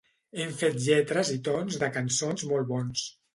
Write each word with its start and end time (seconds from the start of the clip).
Hem 0.43 0.53
fet 0.61 0.79
lletres 0.85 1.31
i 1.35 1.37
tons 1.49 1.77
de 1.85 1.91
cançons 1.99 2.47
molt 2.55 2.71
bons. 2.73 3.07